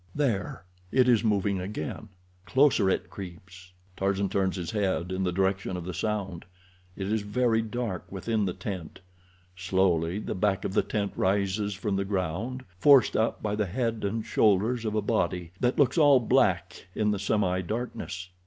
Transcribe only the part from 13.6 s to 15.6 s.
head and shoulders of a body